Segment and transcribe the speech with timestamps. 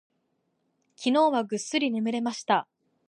[0.95, 2.67] 昨日はぐっすり眠れました。